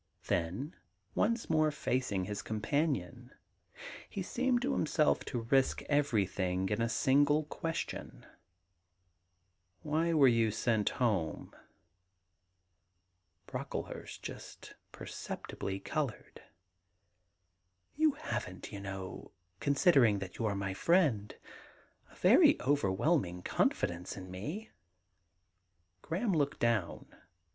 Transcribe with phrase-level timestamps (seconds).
[0.25, 0.75] Then
[1.13, 3.35] once more facing his companion,
[4.09, 8.25] he seemed to himself to risk everjrthing in a single question:
[8.99, 11.55] * Why were you sent home?
[12.39, 16.41] * Brocklehurst j ust perceptibly coloured.
[17.19, 19.29] * You haven't, you know,
[19.59, 21.35] considering that you are my friend,
[22.09, 24.71] a very overwhelming confidence in me.'
[26.01, 27.05] Graham looked down.